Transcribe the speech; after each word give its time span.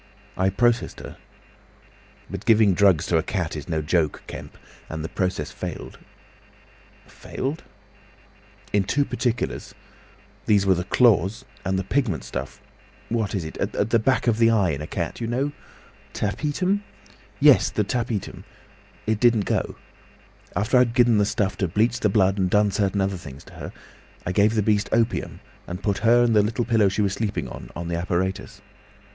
"I 0.35 0.49
processed 0.49 0.99
her. 1.01 1.15
But 2.27 2.43
giving 2.47 2.73
drugs 2.73 3.05
to 3.05 3.19
a 3.19 3.21
cat 3.21 3.55
is 3.55 3.69
no 3.69 3.83
joke, 3.83 4.23
Kemp! 4.25 4.57
And 4.89 5.03
the 5.03 5.09
process 5.09 5.51
failed." 5.51 5.99
"Failed!" 7.05 7.61
"In 8.73 8.83
two 8.83 9.05
particulars. 9.05 9.75
These 10.47 10.65
were 10.65 10.73
the 10.73 10.85
claws 10.85 11.45
and 11.63 11.77
the 11.77 11.83
pigment 11.83 12.23
stuff, 12.23 12.59
what 13.09 13.35
is 13.35 13.45
it?—at 13.45 13.91
the 13.91 13.99
back 13.99 14.25
of 14.25 14.39
the 14.39 14.49
eye 14.49 14.71
in 14.71 14.81
a 14.81 14.87
cat. 14.87 15.21
You 15.21 15.27
know?" 15.27 15.51
"Tapetum." 16.13 16.83
"Yes, 17.39 17.69
the 17.69 17.83
tapetum. 17.83 18.43
It 19.05 19.19
didn't 19.19 19.45
go. 19.45 19.75
After 20.55 20.79
I'd 20.79 20.95
given 20.95 21.19
the 21.19 21.25
stuff 21.25 21.57
to 21.57 21.67
bleach 21.67 21.99
the 21.99 22.09
blood 22.09 22.39
and 22.39 22.49
done 22.49 22.71
certain 22.71 23.01
other 23.01 23.17
things 23.17 23.43
to 23.43 23.53
her, 23.53 23.71
I 24.25 24.31
gave 24.31 24.55
the 24.55 24.63
beast 24.63 24.89
opium, 24.91 25.41
and 25.67 25.83
put 25.83 25.99
her 25.99 26.23
and 26.23 26.35
the 26.35 26.65
pillow 26.65 26.89
she 26.89 27.03
was 27.03 27.13
sleeping 27.13 27.47
on, 27.47 27.69
on 27.75 27.87
the 27.87 27.97
apparatus. 27.97 28.63